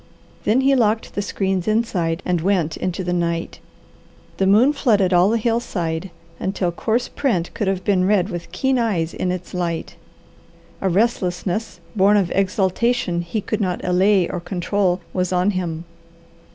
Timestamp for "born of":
11.95-12.31